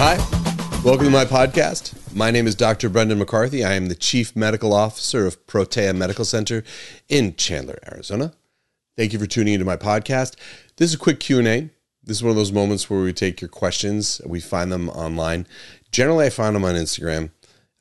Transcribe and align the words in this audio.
Hi, 0.00 0.16
welcome 0.84 1.06
to 1.06 1.10
my 1.10 1.24
podcast. 1.24 2.14
My 2.14 2.30
name 2.30 2.46
is 2.46 2.54
Dr. 2.54 2.88
Brendan 2.88 3.18
McCarthy. 3.18 3.64
I 3.64 3.72
am 3.72 3.86
the 3.86 3.96
Chief 3.96 4.36
Medical 4.36 4.72
Officer 4.72 5.26
of 5.26 5.44
Protea 5.48 5.92
Medical 5.92 6.24
Center 6.24 6.62
in 7.08 7.34
Chandler, 7.34 7.80
Arizona. 7.90 8.32
Thank 8.96 9.12
you 9.12 9.18
for 9.18 9.26
tuning 9.26 9.54
into 9.54 9.66
my 9.66 9.76
podcast. 9.76 10.36
This 10.76 10.90
is 10.90 10.94
a 10.94 10.98
quick 10.98 11.18
Q&A. 11.18 11.70
This 12.04 12.18
is 12.18 12.22
one 12.22 12.30
of 12.30 12.36
those 12.36 12.52
moments 12.52 12.88
where 12.88 13.02
we 13.02 13.12
take 13.12 13.40
your 13.40 13.48
questions. 13.48 14.20
We 14.24 14.38
find 14.38 14.70
them 14.70 14.88
online. 14.90 15.48
Generally, 15.90 16.26
I 16.26 16.30
find 16.30 16.54
them 16.54 16.64
on 16.64 16.76
Instagram. 16.76 17.32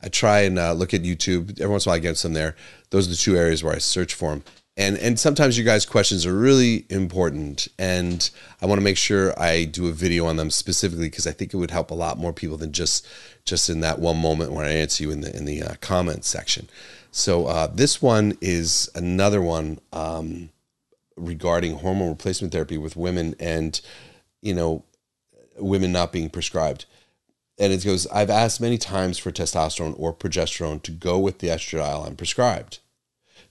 I 0.02 0.10
try 0.10 0.40
and 0.40 0.58
uh, 0.58 0.74
look 0.74 0.96
at 0.96 1.04
YouTube. 1.04 1.62
Every 1.62 1.70
once 1.70 1.86
in 1.86 1.90
a 1.90 1.92
while, 1.92 1.98
I 1.98 2.00
get 2.00 2.18
some 2.18 2.34
there. 2.34 2.56
Those 2.90 3.06
are 3.06 3.12
the 3.12 3.16
two 3.16 3.38
areas 3.38 3.64
where 3.64 3.76
I 3.76 3.78
search 3.78 4.16
for 4.16 4.32
them. 4.32 4.44
And, 4.78 4.96
and 5.00 5.20
sometimes 5.20 5.58
you 5.58 5.64
guys' 5.64 5.88
questions 5.88 6.26
are 6.26 6.38
really 6.38 6.86
important. 6.90 7.68
And 7.80 8.30
I 8.62 8.68
want 8.68 8.80
to 8.80 8.84
make 8.84 8.98
sure 8.98 9.38
I 9.40 9.64
do 9.66 9.88
a 9.88 9.92
video 9.92 10.28
on 10.28 10.38
them 10.38 10.52
specifically 10.52 11.10
because 11.10 11.26
I 11.26 11.32
think 11.32 11.54
it 11.54 11.58
would 11.58 11.72
help 11.72 11.90
a 11.90 11.96
lot 11.96 12.20
more 12.20 12.32
people 12.32 12.58
than 12.58 12.72
just 12.72 13.06
just 13.44 13.70
in 13.70 13.80
that 13.80 13.98
one 13.98 14.18
moment 14.18 14.52
when 14.52 14.66
I 14.66 14.72
answer 14.72 15.04
you 15.04 15.10
in 15.12 15.22
the 15.22 15.36
in 15.36 15.46
the 15.46 15.64
uh, 15.64 15.74
comments 15.82 16.28
section. 16.28 16.70
So 17.12 17.48
uh, 17.48 17.68
this 17.68 18.02
one 18.02 18.38
is 18.40 18.90
another 18.94 19.42
one 19.42 19.80
um, 19.92 20.50
regarding 21.16 21.80
hormone 21.80 22.10
replacement 22.10 22.54
therapy 22.54 22.78
with 22.78 22.96
women 22.96 23.36
and 23.40 23.82
you 24.42 24.54
know 24.54 24.84
women 25.58 25.92
not 25.92 26.12
being 26.12 26.30
prescribed 26.30 26.86
and 27.60 27.74
it 27.74 27.84
goes, 27.84 28.06
I've 28.08 28.30
asked 28.30 28.62
many 28.62 28.78
times 28.78 29.18
for 29.18 29.32
testosterone 29.32 29.96
or 29.98 30.14
progesterone 30.14 30.82
to 30.84 30.92
go 30.92 31.18
with 31.18 31.40
the 31.40 31.48
estradiol 31.48 32.06
I'm 32.06 32.16
prescribed. 32.16 32.80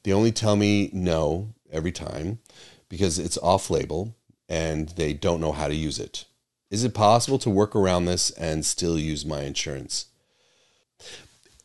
They 0.07 0.13
only 0.13 0.31
tell 0.31 0.55
me 0.55 0.89
no 0.93 1.53
every 1.69 1.91
time 1.91 2.39
because 2.89 3.19
it's 3.19 3.37
off 3.39 3.71
label 3.71 4.15
and 4.49 4.91
they 4.91 5.13
don't 5.13 5.41
know 5.41 5.51
how 5.51 5.67
to 5.67 5.75
use 5.75 5.99
it. 5.99 6.27
Is 6.71 6.85
it 6.85 6.95
possible 6.95 7.41
to 7.41 7.51
work 7.51 7.75
around 7.75 8.05
this 8.05 8.31
and 8.31 8.65
still 8.65 8.97
use 9.01 9.27
my 9.27 9.43
insurance? 9.43 10.07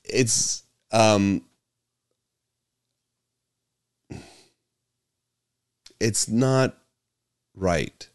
It's 0.03 0.63
um 0.91 1.43
it's 5.99 6.27
not 6.27 6.79
right 7.53 8.09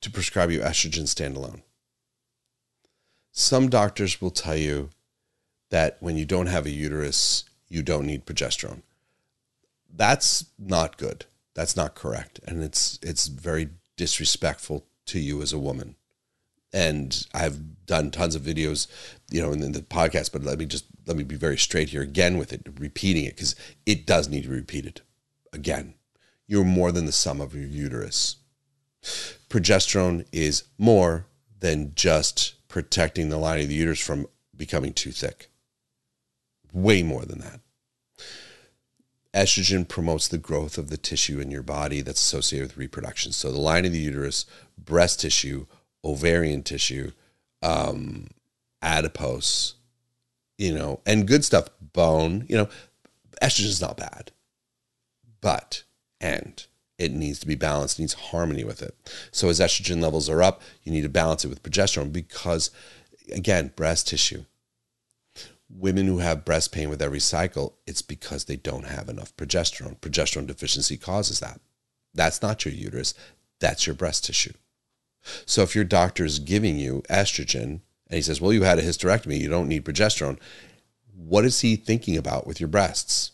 to 0.00 0.12
prescribe 0.12 0.52
you 0.52 0.60
estrogen 0.60 1.08
standalone 1.08 1.62
some 3.32 3.68
doctors 3.68 4.20
will 4.20 4.30
tell 4.30 4.56
you 4.56 4.90
that 5.70 5.96
when 5.98 6.16
you 6.16 6.24
don't 6.24 6.46
have 6.46 6.64
a 6.64 6.70
uterus, 6.70 7.44
you 7.68 7.82
don't 7.82 8.06
need 8.06 8.26
progesterone. 8.26 8.82
That's 9.94 10.46
not 10.58 10.96
good. 10.98 11.26
That's 11.54 11.76
not 11.76 11.94
correct. 11.94 12.40
And 12.46 12.62
it's 12.62 12.98
it's 13.02 13.28
very 13.28 13.70
disrespectful 13.96 14.84
to 15.06 15.18
you 15.18 15.42
as 15.42 15.52
a 15.52 15.58
woman. 15.58 15.96
And 16.72 17.26
I've 17.32 17.86
done 17.86 18.10
tons 18.10 18.34
of 18.34 18.42
videos, 18.42 18.86
you 19.30 19.40
know, 19.40 19.52
in, 19.52 19.62
in 19.62 19.72
the 19.72 19.80
podcast, 19.80 20.32
but 20.32 20.42
let 20.42 20.58
me 20.58 20.66
just 20.66 20.84
let 21.06 21.16
me 21.16 21.24
be 21.24 21.36
very 21.36 21.56
straight 21.56 21.90
here 21.90 22.02
again 22.02 22.36
with 22.36 22.52
it, 22.52 22.68
repeating 22.78 23.24
it, 23.24 23.36
because 23.36 23.54
it 23.86 24.06
does 24.06 24.28
need 24.28 24.42
to 24.42 24.50
be 24.50 24.56
repeated. 24.56 25.00
Again, 25.52 25.94
you're 26.46 26.64
more 26.64 26.92
than 26.92 27.06
the 27.06 27.12
sum 27.12 27.40
of 27.40 27.54
your 27.54 27.66
uterus. 27.66 28.36
Progesterone 29.48 30.26
is 30.32 30.64
more 30.76 31.26
than 31.60 31.92
just 31.94 32.54
protecting 32.68 33.28
the 33.28 33.38
lining 33.38 33.64
of 33.64 33.68
the 33.70 33.74
uterus 33.74 34.00
from 34.00 34.26
becoming 34.56 34.92
too 34.92 35.12
thick. 35.12 35.48
Way 36.76 37.02
more 37.02 37.24
than 37.24 37.38
that. 37.38 37.60
Estrogen 39.32 39.88
promotes 39.88 40.28
the 40.28 40.36
growth 40.36 40.76
of 40.76 40.90
the 40.90 40.98
tissue 40.98 41.40
in 41.40 41.50
your 41.50 41.62
body 41.62 42.02
that's 42.02 42.20
associated 42.20 42.68
with 42.68 42.76
reproduction. 42.76 43.32
So 43.32 43.50
the 43.50 43.58
lining 43.58 43.86
of 43.86 43.92
the 43.94 43.98
uterus, 43.98 44.44
breast 44.76 45.20
tissue, 45.20 45.64
ovarian 46.04 46.62
tissue, 46.62 47.12
um, 47.62 48.26
adipose, 48.82 49.76
you 50.58 50.74
know, 50.74 51.00
and 51.06 51.26
good 51.26 51.46
stuff, 51.46 51.70
bone, 51.80 52.44
you 52.46 52.58
know, 52.58 52.68
estrogen 53.40 53.68
is 53.68 53.80
not 53.80 53.96
bad. 53.96 54.32
But, 55.40 55.82
and 56.20 56.62
it 56.98 57.10
needs 57.10 57.38
to 57.38 57.46
be 57.46 57.54
balanced, 57.54 57.98
needs 57.98 58.12
harmony 58.12 58.64
with 58.64 58.82
it. 58.82 58.94
So 59.30 59.48
as 59.48 59.60
estrogen 59.60 60.02
levels 60.02 60.28
are 60.28 60.42
up, 60.42 60.60
you 60.82 60.92
need 60.92 61.04
to 61.04 61.08
balance 61.08 61.42
it 61.42 61.48
with 61.48 61.62
progesterone 61.62 62.12
because, 62.12 62.70
again, 63.32 63.72
breast 63.76 64.08
tissue. 64.08 64.44
Women 65.68 66.06
who 66.06 66.18
have 66.18 66.44
breast 66.44 66.72
pain 66.72 66.88
with 66.88 67.02
every 67.02 67.20
cycle, 67.20 67.76
it's 67.86 68.02
because 68.02 68.44
they 68.44 68.56
don't 68.56 68.86
have 68.86 69.08
enough 69.08 69.36
progesterone. 69.36 69.98
Progesterone 69.98 70.46
deficiency 70.46 70.96
causes 70.96 71.40
that. 71.40 71.60
That's 72.14 72.40
not 72.40 72.64
your 72.64 72.72
uterus, 72.74 73.14
that's 73.60 73.86
your 73.86 73.94
breast 73.94 74.24
tissue. 74.24 74.52
So 75.44 75.62
if 75.62 75.74
your 75.74 75.84
doctor 75.84 76.24
is 76.24 76.38
giving 76.38 76.78
you 76.78 77.02
estrogen 77.10 77.80
and 78.08 78.16
he 78.16 78.22
says, 78.22 78.40
well, 78.40 78.52
you 78.52 78.62
had 78.62 78.78
a 78.78 78.82
hysterectomy, 78.82 79.38
you 79.40 79.48
don't 79.48 79.68
need 79.68 79.84
progesterone, 79.84 80.38
what 81.14 81.44
is 81.44 81.60
he 81.60 81.76
thinking 81.76 82.16
about 82.16 82.46
with 82.46 82.60
your 82.60 82.68
breasts? 82.68 83.32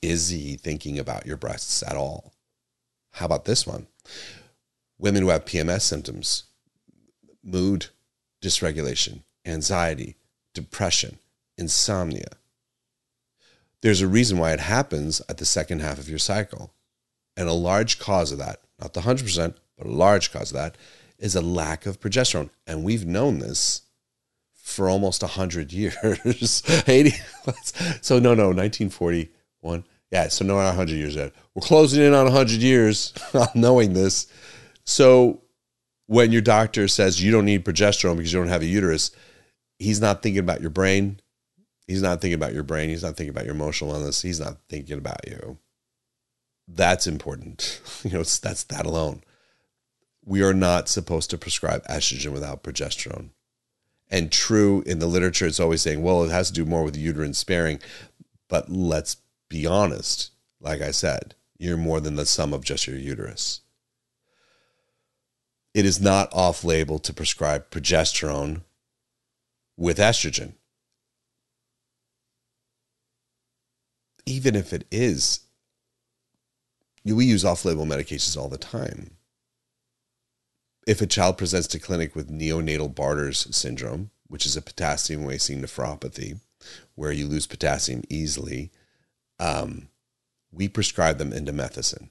Is 0.00 0.30
he 0.30 0.56
thinking 0.56 0.98
about 0.98 1.26
your 1.26 1.36
breasts 1.36 1.82
at 1.82 1.96
all? 1.96 2.32
How 3.12 3.26
about 3.26 3.44
this 3.44 3.66
one? 3.66 3.86
Women 4.98 5.22
who 5.22 5.28
have 5.28 5.44
PMS 5.44 5.82
symptoms, 5.82 6.44
mood 7.42 7.86
dysregulation, 8.42 9.22
anxiety, 9.44 10.16
depression, 10.52 11.18
insomnia. 11.56 12.28
There's 13.82 14.00
a 14.00 14.08
reason 14.08 14.38
why 14.38 14.52
it 14.52 14.60
happens 14.60 15.20
at 15.28 15.38
the 15.38 15.44
second 15.44 15.80
half 15.80 15.98
of 15.98 16.08
your 16.08 16.18
cycle. 16.18 16.72
And 17.36 17.48
a 17.48 17.52
large 17.52 17.98
cause 17.98 18.32
of 18.32 18.38
that, 18.38 18.60
not 18.80 18.94
the 18.94 19.00
100%, 19.00 19.54
but 19.76 19.86
a 19.86 19.90
large 19.90 20.32
cause 20.32 20.52
of 20.52 20.56
that, 20.56 20.76
is 21.18 21.34
a 21.34 21.40
lack 21.40 21.84
of 21.84 22.00
progesterone. 22.00 22.50
And 22.66 22.84
we've 22.84 23.04
known 23.04 23.40
this 23.40 23.82
for 24.54 24.88
almost 24.88 25.22
100 25.22 25.72
years. 25.74 26.62
80, 26.86 27.12
so, 28.00 28.18
no, 28.18 28.34
no, 28.34 28.48
1941. 28.48 29.84
Yeah, 30.10 30.28
so 30.28 30.44
no, 30.44 30.54
100 30.56 30.94
years 30.94 31.16
yet. 31.16 31.32
We're 31.54 31.66
closing 31.66 32.02
in 32.02 32.14
on 32.14 32.24
100 32.24 32.62
years 32.62 33.12
knowing 33.54 33.94
this. 33.94 34.28
So 34.84 35.42
when 36.06 36.32
your 36.32 36.42
doctor 36.42 36.88
says 36.88 37.22
you 37.22 37.32
don't 37.32 37.44
need 37.44 37.64
progesterone 37.64 38.16
because 38.16 38.32
you 38.32 38.38
don't 38.38 38.48
have 38.48 38.62
a 38.62 38.66
uterus, 38.66 39.10
he's 39.78 40.00
not 40.00 40.22
thinking 40.22 40.40
about 40.40 40.60
your 40.60 40.70
brain. 40.70 41.20
He's 41.86 42.02
not 42.02 42.20
thinking 42.20 42.34
about 42.34 42.54
your 42.54 42.62
brain. 42.62 42.88
He's 42.88 43.02
not 43.02 43.16
thinking 43.16 43.30
about 43.30 43.44
your 43.44 43.54
emotional 43.54 43.94
illness. 43.94 44.22
He's 44.22 44.40
not 44.40 44.56
thinking 44.68 44.98
about 44.98 45.26
you. 45.26 45.58
That's 46.66 47.06
important. 47.06 47.80
You 48.04 48.10
know, 48.10 48.18
that's 48.18 48.64
that 48.64 48.84
alone. 48.84 49.22
We 50.26 50.42
are 50.42 50.52
not 50.52 50.90
supposed 50.90 51.30
to 51.30 51.38
prescribe 51.38 51.86
estrogen 51.86 52.32
without 52.32 52.62
progesterone. 52.62 53.30
And 54.10 54.30
true 54.30 54.82
in 54.84 54.98
the 54.98 55.06
literature, 55.06 55.46
it's 55.46 55.58
always 55.58 55.80
saying, 55.80 56.02
well, 56.02 56.22
it 56.22 56.30
has 56.30 56.48
to 56.48 56.54
do 56.54 56.66
more 56.66 56.84
with 56.84 56.98
uterine 56.98 57.32
sparing. 57.32 57.80
But 58.48 58.70
let's 58.70 59.16
be 59.48 59.66
honest, 59.66 60.32
like 60.60 60.82
I 60.82 60.90
said, 60.90 61.34
you're 61.56 61.78
more 61.78 61.98
than 61.98 62.16
the 62.16 62.26
sum 62.26 62.52
of 62.52 62.62
just 62.62 62.86
your 62.86 62.98
uterus. 62.98 63.62
It 65.72 65.86
is 65.86 65.98
not 65.98 66.28
off 66.32 66.62
label 66.62 66.98
to 66.98 67.12
prescribe 67.14 67.70
progesterone 67.70 68.62
with 69.76 69.96
estrogen. 69.96 70.52
Even 74.26 74.54
if 74.56 74.72
it 74.72 74.86
is, 74.90 75.40
we 77.04 77.26
use 77.26 77.44
off 77.44 77.64
label 77.64 77.84
medications 77.84 78.36
all 78.36 78.48
the 78.48 78.58
time. 78.58 79.10
If 80.86 81.00
a 81.00 81.06
child 81.06 81.38
presents 81.38 81.66
to 81.68 81.78
clinic 81.78 82.14
with 82.14 82.30
neonatal 82.30 82.94
Bartter's 82.94 83.54
syndrome, 83.54 84.10
which 84.26 84.46
is 84.46 84.56
a 84.56 84.62
potassium 84.62 85.24
wasting 85.24 85.60
nephropathy, 85.60 86.40
where 86.94 87.12
you 87.12 87.26
lose 87.26 87.46
potassium 87.46 88.02
easily, 88.08 88.70
um, 89.38 89.88
we 90.50 90.68
prescribe 90.68 91.18
them 91.18 91.32
indomethacin. 91.32 92.08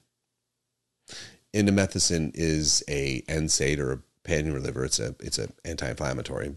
Indomethacin 1.52 2.32
is 2.34 2.82
a 2.88 3.22
NSAID 3.22 3.78
or 3.78 3.92
a 3.92 4.02
pan 4.24 4.52
reliever. 4.52 4.84
It's 4.84 4.98
a 4.98 5.14
it's 5.20 5.38
an 5.38 5.52
anti-inflammatory, 5.64 6.56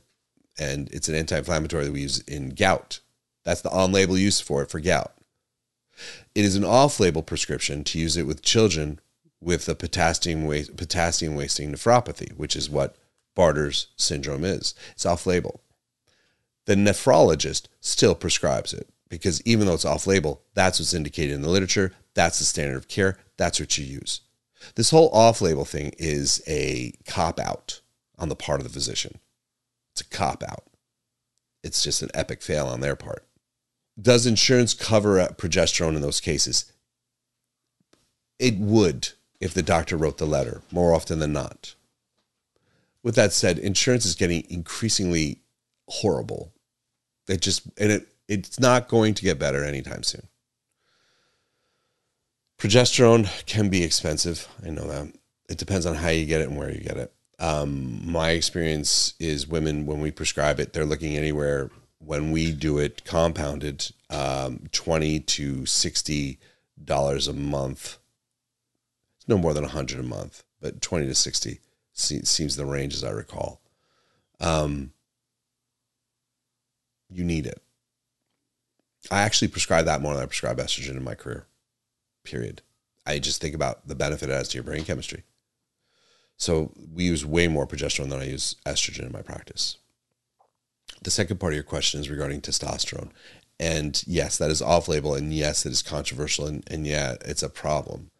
and 0.59 0.89
it's 0.91 1.09
an 1.09 1.15
anti-inflammatory 1.15 1.85
that 1.85 1.91
we 1.91 2.01
use 2.01 2.19
in 2.21 2.49
gout. 2.49 2.99
That's 3.43 3.61
the 3.61 3.71
on-label 3.71 4.17
use 4.17 4.41
for 4.41 4.63
it 4.63 4.71
for 4.71 4.79
gout. 4.79 5.16
It 6.35 6.45
is 6.45 6.55
an 6.55 6.63
off-label 6.63 7.23
prescription 7.23 7.83
to 7.85 7.99
use 7.99 8.17
it 8.17 8.27
with 8.27 8.41
children 8.41 8.99
with 9.41 9.69
a 9.69 9.75
potassium 9.75 10.47
potassium 10.75 11.35
wasting 11.35 11.71
nephropathy, 11.71 12.31
which 12.37 12.55
is 12.55 12.69
what 12.69 12.95
Bartter's 13.35 13.87
syndrome 13.95 14.43
is. 14.43 14.73
It's 14.93 15.05
off-label. 15.05 15.61
The 16.65 16.75
nephrologist 16.75 17.67
still 17.79 18.15
prescribes 18.15 18.73
it 18.73 18.89
because 19.09 19.41
even 19.43 19.67
though 19.67 19.73
it's 19.73 19.85
off 19.85 20.05
label, 20.07 20.41
that's 20.53 20.79
what's 20.79 20.93
indicated 20.93 21.33
in 21.33 21.41
the 21.41 21.49
literature. 21.49 21.93
That's 22.13 22.39
the 22.39 22.45
standard 22.45 22.77
of 22.77 22.87
care. 22.87 23.17
That's 23.37 23.59
what 23.59 23.77
you 23.77 23.85
use. 23.85 24.21
This 24.75 24.89
whole 24.89 25.09
off 25.09 25.41
label 25.41 25.65
thing 25.65 25.93
is 25.97 26.41
a 26.47 26.93
cop 27.05 27.39
out 27.39 27.81
on 28.17 28.29
the 28.29 28.35
part 28.35 28.59
of 28.59 28.63
the 28.65 28.73
physician. 28.73 29.19
It's 29.93 30.01
a 30.01 30.05
cop 30.05 30.43
out. 30.43 30.65
It's 31.63 31.81
just 31.81 32.01
an 32.01 32.09
epic 32.13 32.41
fail 32.41 32.67
on 32.67 32.81
their 32.81 32.95
part. 32.95 33.25
Does 33.99 34.25
insurance 34.25 34.73
cover 34.73 35.17
progesterone 35.37 35.95
in 35.95 36.01
those 36.01 36.21
cases? 36.21 36.71
It 38.39 38.57
would 38.57 39.09
if 39.39 39.53
the 39.53 39.63
doctor 39.63 39.97
wrote 39.97 40.17
the 40.17 40.25
letter, 40.25 40.61
more 40.71 40.93
often 40.93 41.19
than 41.19 41.33
not. 41.33 41.75
with 43.03 43.15
that 43.15 43.31
said, 43.31 43.57
insurance 43.57 44.05
is 44.05 44.15
getting 44.15 44.43
increasingly 44.49 45.39
horrible. 45.87 46.51
It 47.27 47.41
just 47.41 47.61
and 47.77 47.91
it 47.91 48.07
it's 48.27 48.59
not 48.59 48.89
going 48.89 49.13
to 49.13 49.23
get 49.23 49.39
better 49.39 49.63
anytime 49.63 50.03
soon. 50.03 50.27
Progesterone 52.59 53.45
can 53.45 53.69
be 53.69 53.83
expensive. 53.83 54.47
I 54.65 54.71
know 54.71 54.87
that. 54.87 55.13
It 55.47 55.57
depends 55.57 55.85
on 55.85 55.95
how 55.95 56.09
you 56.09 56.25
get 56.25 56.41
it 56.41 56.49
and 56.49 56.57
where 56.57 56.71
you 56.71 56.81
get 56.81 56.97
it. 56.97 57.13
Um, 57.39 58.01
my 58.03 58.31
experience 58.31 59.13
is 59.19 59.47
women, 59.47 59.85
when 59.85 60.01
we 60.01 60.11
prescribe 60.11 60.59
it, 60.59 60.73
they're 60.73 60.83
looking 60.85 61.15
anywhere 61.15 61.69
when 61.99 62.31
we 62.31 62.51
do 62.51 62.77
it 62.77 63.03
compounded, 63.05 63.91
um, 64.09 64.67
20 64.71 65.19
to 65.21 65.55
$60 65.61 66.37
a 67.27 67.33
month. 67.33 67.97
It's 69.17 69.27
no 69.27 69.37
more 69.37 69.53
than 69.53 69.63
100 69.63 69.99
a 69.99 70.03
month, 70.03 70.43
but 70.61 70.81
20 70.81 71.07
to 71.07 71.15
60 71.15 71.59
seems 71.93 72.55
the 72.55 72.65
range 72.65 72.93
as 72.93 73.03
I 73.03 73.09
recall. 73.09 73.61
Um, 74.39 74.91
you 77.09 77.23
need 77.23 77.47
it. 77.47 77.61
I 79.09 79.21
actually 79.21 79.47
prescribe 79.47 79.85
that 79.85 80.01
more 80.01 80.13
than 80.13 80.23
I 80.23 80.27
prescribe 80.27 80.57
estrogen 80.57 80.97
in 80.97 81.03
my 81.03 81.15
career 81.15 81.47
period. 82.23 82.61
I 83.05 83.19
just 83.19 83.41
think 83.41 83.55
about 83.55 83.87
the 83.87 83.95
benefit 83.95 84.29
it 84.29 84.33
has 84.33 84.49
to 84.49 84.57
your 84.57 84.63
brain 84.63 84.83
chemistry. 84.83 85.23
So 86.35 86.73
we 86.93 87.05
use 87.05 87.25
way 87.25 87.47
more 87.47 87.65
progesterone 87.65 88.09
than 88.09 88.19
I 88.19 88.25
use 88.25 88.55
estrogen 88.65 89.05
in 89.05 89.11
my 89.11 89.21
practice. 89.21 89.77
The 91.03 91.11
second 91.11 91.39
part 91.39 91.53
of 91.53 91.55
your 91.55 91.63
question 91.63 91.99
is 91.99 92.09
regarding 92.09 92.41
testosterone. 92.41 93.09
And 93.59 94.01
yes, 94.05 94.37
that 94.37 94.51
is 94.51 94.61
off 94.61 94.87
label. 94.87 95.15
And 95.15 95.33
yes, 95.33 95.65
it 95.65 95.71
is 95.71 95.81
controversial. 95.81 96.47
And, 96.47 96.63
and 96.69 96.85
yeah, 96.85 97.15
it's 97.21 97.43
a 97.43 97.49
problem 97.49 98.11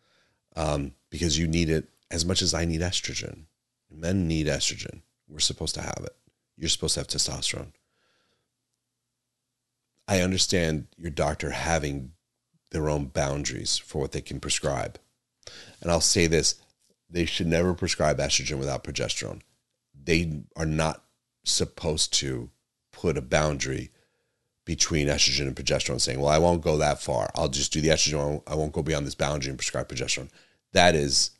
um, 0.55 0.93
because 1.09 1.37
you 1.37 1.47
need 1.47 1.69
it 1.69 1.89
as 2.09 2.25
much 2.25 2.41
as 2.41 2.53
I 2.53 2.65
need 2.65 2.81
estrogen. 2.81 3.45
Men 3.91 4.27
need 4.27 4.47
estrogen. 4.47 5.01
We're 5.27 5.39
supposed 5.39 5.75
to 5.75 5.81
have 5.81 6.01
it. 6.03 6.15
You're 6.57 6.69
supposed 6.69 6.95
to 6.95 7.01
have 7.01 7.07
testosterone. 7.07 7.71
I 10.07 10.21
understand 10.21 10.87
your 10.97 11.11
doctor 11.11 11.51
having 11.51 12.13
their 12.71 12.89
own 12.89 13.05
boundaries 13.05 13.77
for 13.77 13.99
what 13.99 14.13
they 14.13 14.21
can 14.21 14.39
prescribe. 14.39 14.99
And 15.81 15.91
I'll 15.91 16.01
say 16.01 16.27
this 16.27 16.55
they 17.09 17.25
should 17.25 17.47
never 17.47 17.73
prescribe 17.73 18.17
estrogen 18.17 18.57
without 18.57 18.83
progesterone. 18.83 19.41
They 19.93 20.41
are 20.55 20.65
not 20.65 21.03
supposed 21.43 22.13
to 22.15 22.49
put 22.97 23.17
a 23.17 23.21
boundary 23.21 23.91
between 24.65 25.07
estrogen 25.07 25.47
and 25.47 25.55
progesterone, 25.55 26.01
saying, 26.01 26.19
Well, 26.19 26.29
I 26.29 26.39
won't 26.39 26.61
go 26.61 26.77
that 26.77 27.01
far. 27.01 27.29
I'll 27.35 27.47
just 27.47 27.71
do 27.71 27.79
the 27.79 27.89
estrogen. 27.89 28.41
I 28.47 28.55
won't 28.55 28.73
go 28.73 28.83
beyond 28.83 29.05
this 29.05 29.15
boundary 29.15 29.49
and 29.49 29.57
prescribe 29.57 29.87
progesterone. 29.87 30.29
That 30.73 30.95
is 30.95 31.31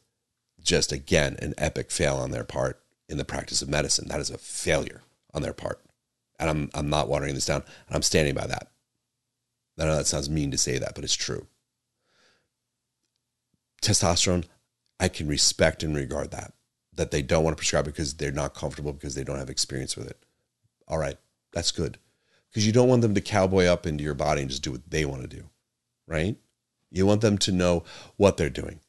just, 0.62 0.92
again, 0.92 1.36
an 1.42 1.54
epic 1.58 1.92
fail 1.92 2.18
on 2.18 2.32
their 2.32 2.44
part 2.44 2.82
in 3.10 3.18
the 3.18 3.26
practice 3.26 3.62
of 3.62 3.70
medicine. 3.70 4.08
That 4.08 4.20
is 4.20 4.30
a 4.30 4.38
failure 4.38 5.02
on 5.34 5.42
their 5.42 5.54
part. 5.54 5.82
And 6.40 6.50
I'm, 6.50 6.70
I'm 6.74 6.90
not 6.90 7.10
watering 7.10 7.34
this 7.34 7.48
down, 7.48 7.64
and 7.88 7.96
I'm 7.96 8.04
standing 8.04 8.36
by 8.36 8.46
that. 8.48 8.72
I 9.80 9.86
know 9.86 9.96
that 9.96 10.08
sounds 10.08 10.30
mean 10.30 10.52
to 10.52 10.58
say 10.58 10.78
that, 10.78 10.96
but 10.96 11.04
it's 11.04 11.16
true. 11.16 11.48
Testosterone, 13.82 14.46
I 15.00 15.08
can 15.08 15.28
respect 15.28 15.84
and 15.84 15.96
regard 15.96 16.32
that, 16.32 16.54
that 16.94 17.12
they 17.12 17.22
don't 17.22 17.44
want 17.44 17.56
to 17.56 17.60
prescribe 17.60 17.86
because 17.86 18.16
they're 18.16 18.32
not 18.32 18.54
comfortable 18.54 18.94
because 18.94 19.16
they 19.16 19.24
don't 19.24 19.38
have 19.38 19.50
experience 19.50 19.96
with 19.96 20.10
it. 20.10 20.24
All 20.88 20.98
right, 20.98 21.18
that's 21.54 21.72
good. 21.72 21.98
Because 22.50 22.66
you 22.66 22.74
don't 22.74 22.90
want 22.90 23.02
them 23.02 23.16
to 23.16 23.22
cowboy 23.22 23.66
up 23.66 23.86
into 23.86 24.04
your 24.04 24.14
body 24.14 24.42
and 24.42 24.50
just 24.50 24.64
do 24.64 24.72
what 24.72 24.90
they 24.90 25.06
want 25.06 25.22
to 25.22 25.28
do, 25.28 25.50
right? 26.08 26.36
You 26.92 27.06
want 27.06 27.22
them 27.22 27.38
to 27.40 27.52
know 27.52 27.84
what 28.16 28.38
they're 28.38 28.50
doing. 28.50 28.80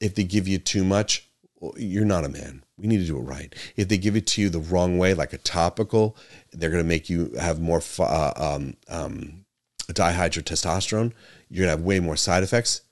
If 0.00 0.14
they 0.14 0.24
give 0.24 0.46
you 0.46 0.58
too 0.58 0.84
much, 0.84 1.28
you're 1.76 2.04
not 2.04 2.24
a 2.24 2.28
man. 2.28 2.62
We 2.76 2.86
need 2.86 2.98
to 2.98 3.06
do 3.06 3.18
it 3.18 3.22
right. 3.22 3.54
If 3.76 3.88
they 3.88 3.98
give 3.98 4.14
it 4.14 4.26
to 4.28 4.42
you 4.42 4.48
the 4.48 4.60
wrong 4.60 4.98
way, 4.98 5.14
like 5.14 5.32
a 5.32 5.38
topical, 5.38 6.16
they're 6.52 6.70
going 6.70 6.82
to 6.82 6.88
make 6.88 7.10
you 7.10 7.32
have 7.40 7.60
more 7.60 7.82
uh, 7.98 8.32
um, 8.36 8.76
um, 8.88 9.44
dihydrotestosterone, 9.92 11.12
you're 11.48 11.66
going 11.66 11.74
to 11.74 11.78
have 11.78 11.80
way 11.80 12.00
more 12.00 12.16
side 12.16 12.42
effects. 12.42 12.82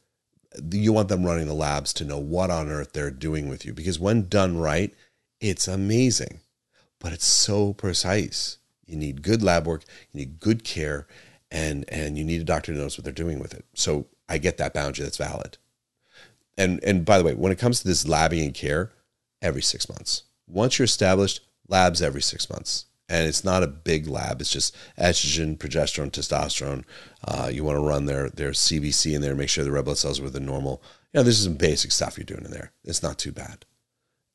You 0.73 0.93
want 0.93 1.09
them 1.09 1.25
running 1.25 1.47
the 1.47 1.55
labs 1.55 1.93
to 1.95 2.05
know 2.05 2.19
what 2.19 2.51
on 2.51 2.71
earth 2.71 2.93
they're 2.93 3.11
doing 3.11 3.49
with 3.49 3.65
you 3.65 3.75
because 3.75 3.99
when 3.99 4.29
done 4.29 4.59
right, 4.59 4.95
it's 5.41 5.69
amazing, 5.69 6.41
but 6.99 7.13
it's 7.13 7.27
so 7.27 7.75
precise. 7.75 8.57
You 8.87 8.97
need 8.97 9.23
good 9.23 9.43
lab 9.43 9.67
work, 9.67 9.85
you 10.13 10.21
need 10.21 10.41
good 10.41 10.65
care, 10.65 11.07
and 11.51 11.85
and 11.89 12.17
you 12.17 12.25
need 12.25 12.41
a 12.41 12.45
doctor 12.45 12.73
who 12.73 12.79
knows 12.79 12.97
what 12.97 13.05
they're 13.05 13.13
doing 13.13 13.39
with 13.39 13.55
it. 13.55 13.65
So 13.75 14.07
I 14.29 14.39
get 14.39 14.59
that 14.59 14.75
boundary 14.75 15.05
that's 15.05 15.17
valid. 15.17 15.59
And 16.57 16.83
and 16.83 17.05
by 17.05 17.19
the 17.19 17.25
way, 17.25 17.35
when 17.35 17.53
it 17.53 17.59
comes 17.59 17.81
to 17.81 17.89
this 17.89 18.05
labbing 18.05 18.45
and 18.45 18.55
care, 18.55 18.93
every 19.43 19.63
six 19.63 19.89
months. 19.89 20.25
Once 20.47 20.79
you're 20.79 20.85
established, 20.85 21.41
labs 21.69 22.01
every 22.01 22.23
six 22.23 22.49
months 22.49 22.87
and 23.09 23.27
it's 23.27 23.45
not 23.45 23.63
a 23.63 23.69
big 23.69 24.09
lab. 24.09 24.41
It's 24.41 24.51
just 24.51 24.77
estrogen, 24.99 25.57
progesterone, 25.57 26.11
testosterone. 26.11 26.85
Uh, 27.27 27.49
you 27.53 27.65
want 27.65 27.77
to 27.77 27.81
run 27.85 28.07
their 28.07 28.31
their 28.31 28.51
CBC 28.51 29.15
in 29.15 29.21
there, 29.21 29.35
make 29.35 29.49
sure 29.49 29.65
the 29.65 29.71
red 29.71 29.85
blood 29.85 29.99
cells 29.99 30.21
are 30.21 30.25
within 30.25 30.47
normal. 30.47 30.83
You 31.13 31.21
know, 31.21 31.25
this 31.25 31.39
is 31.39 31.45
some 31.45 31.55
basic 31.55 31.93
stuff 31.93 32.19
you're 32.19 32.25
doing 32.25 32.45
in 32.45 32.51
there. 32.51 32.73
It's 32.85 33.03
not 33.03 33.19
too 33.19 33.33
bad. 33.33 33.65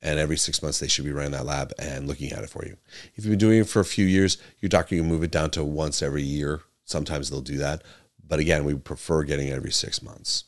And 0.01 0.17
every 0.17 0.37
six 0.37 0.63
months, 0.63 0.79
they 0.79 0.87
should 0.87 1.05
be 1.05 1.11
running 1.11 1.33
that 1.33 1.45
lab 1.45 1.73
and 1.77 2.07
looking 2.07 2.31
at 2.31 2.43
it 2.43 2.49
for 2.49 2.65
you. 2.65 2.75
If 3.15 3.23
you've 3.23 3.31
been 3.31 3.37
doing 3.37 3.59
it 3.59 3.67
for 3.69 3.79
a 3.79 3.85
few 3.85 4.05
years, 4.05 4.37
your 4.59 4.69
doctor 4.69 4.95
can 4.95 5.07
move 5.07 5.23
it 5.23 5.31
down 5.31 5.51
to 5.51 5.63
once 5.63 6.01
every 6.01 6.23
year. 6.23 6.61
Sometimes 6.85 7.29
they'll 7.29 7.41
do 7.41 7.57
that. 7.57 7.83
But 8.27 8.39
again, 8.39 8.65
we 8.65 8.73
prefer 8.73 9.23
getting 9.23 9.47
it 9.47 9.53
every 9.53 9.71
six 9.71 10.01
months. 10.01 10.45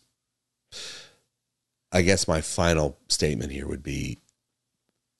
I 1.92 2.02
guess 2.02 2.28
my 2.28 2.42
final 2.42 2.98
statement 3.08 3.52
here 3.52 3.68
would 3.68 3.84
be 3.84 4.22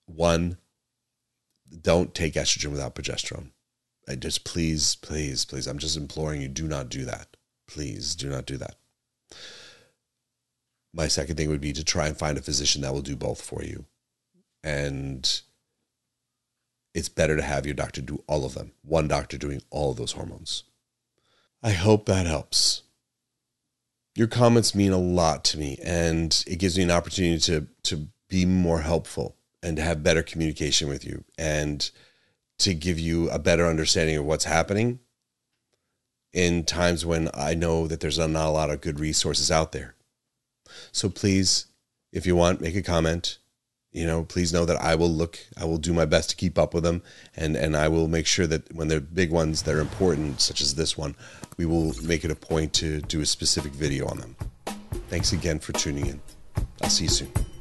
one, 0.08 0.58
don't 1.82 2.16
take 2.16 2.34
estrogen 2.34 2.72
without 2.72 2.96
progesterone. 2.96 3.52
I 4.08 4.16
just 4.16 4.44
please, 4.44 4.96
please, 4.96 5.46
please, 5.46 5.68
I'm 5.68 5.78
just 5.78 5.96
imploring 5.96 6.42
you, 6.42 6.48
do 6.48 6.68
not 6.68 6.90
do 6.90 7.06
that. 7.06 7.38
Please 7.68 8.16
do 8.16 8.30
not 8.30 8.46
do 8.46 8.58
that. 8.58 8.76
My 10.94 11.08
second 11.08 11.38
thing 11.38 11.50
would 11.50 11.62
be 11.62 11.74
to 11.74 11.84
try 11.84 12.08
and 12.08 12.18
find 12.18 12.38
a 12.38 12.42
physician 12.42 12.82
that 12.82 12.94
will 12.94 13.02
do 13.02 13.16
both 13.16 13.42
for 13.42 13.64
you. 13.64 13.86
And 14.64 15.42
it's 16.94 17.10
better 17.10 17.36
to 17.36 17.42
have 17.42 17.66
your 17.66 17.76
doctor 17.76 18.02
do 18.02 18.24
all 18.28 18.46
of 18.46 18.54
them, 18.54 18.74
one 18.84 19.08
doctor 19.08 19.38
doing 19.38 19.62
all 19.70 19.92
of 19.92 19.98
those 19.98 20.14
hormones. 20.14 20.64
I 21.62 21.72
hope 21.72 22.06
that 22.06 22.26
helps. 22.26 22.84
Your 24.16 24.28
comments 24.28 24.76
mean 24.76 24.92
a 24.92 24.98
lot 25.00 25.44
to 25.46 25.58
me, 25.58 25.80
and 25.84 26.44
it 26.46 26.60
gives 26.60 26.78
me 26.78 26.84
an 26.84 26.92
opportunity 26.92 27.40
to, 27.40 27.68
to 27.84 28.08
be 28.30 28.46
more 28.46 28.82
helpful 28.82 29.38
and 29.64 29.76
to 29.78 29.84
have 29.84 30.04
better 30.04 30.22
communication 30.22 30.88
with 30.88 31.06
you 31.06 31.24
and 31.38 31.90
to 32.60 32.74
give 32.74 33.00
you 33.00 33.30
a 33.30 33.40
better 33.40 33.66
understanding 33.66 34.18
of 34.18 34.26
what's 34.26 34.46
happening 34.46 35.00
in 36.32 36.64
times 36.64 37.06
when 37.06 37.30
I 37.34 37.54
know 37.54 37.88
that 37.88 38.00
there's 38.00 38.18
not 38.18 38.36
a 38.36 38.50
lot 38.50 38.70
of 38.70 38.82
good 38.82 39.00
resources 39.00 39.52
out 39.52 39.72
there. 39.72 39.96
So 40.92 41.10
please, 41.10 41.68
if 42.12 42.26
you 42.26 42.36
want, 42.36 42.62
make 42.62 42.76
a 42.76 42.82
comment. 42.82 43.38
You 43.94 44.08
know, 44.08 44.24
please 44.24 44.52
know 44.52 44.66
that 44.66 44.82
I 44.82 44.96
will 44.96 45.10
look, 45.10 45.38
I 45.56 45.66
will 45.66 45.78
do 45.78 45.94
my 45.94 46.06
best 46.06 46.32
to 46.32 46.36
keep 46.36 46.58
up 46.58 46.74
with 46.74 46.84
them. 46.84 47.04
And, 47.38 47.56
and 47.56 47.78
I 47.78 47.88
will 47.88 48.08
make 48.08 48.26
sure 48.26 48.48
that 48.48 48.74
when 48.74 48.88
they're 48.88 49.00
big 49.00 49.32
ones 49.32 49.62
that 49.64 49.76
are 49.76 49.80
important, 49.80 50.42
such 50.42 50.62
as 50.62 50.74
this 50.74 50.98
one, 50.98 51.16
we 51.58 51.66
will 51.66 51.94
make 52.02 52.26
it 52.26 52.32
a 52.32 52.36
point 52.36 52.74
to 52.74 53.02
do 53.02 53.22
a 53.22 53.26
specific 53.26 53.72
video 53.72 54.08
on 54.08 54.18
them. 54.18 54.36
Thanks 55.10 55.32
again 55.32 55.60
for 55.60 55.74
tuning 55.74 56.08
in. 56.08 56.22
I'll 56.82 56.90
see 56.90 57.04
you 57.04 57.10
soon. 57.10 57.53